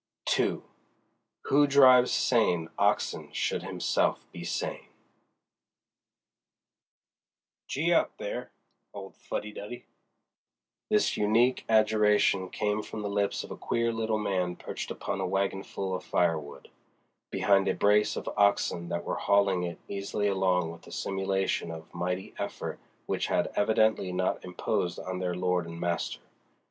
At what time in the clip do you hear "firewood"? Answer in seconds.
16.03-16.71